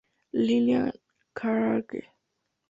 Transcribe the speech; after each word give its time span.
Lilian 0.33 0.91
Clarke. 1.35 2.05